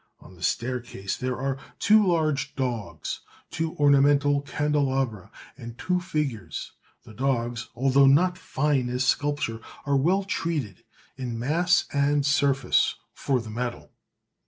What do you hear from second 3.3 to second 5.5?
two ornamental candelabra,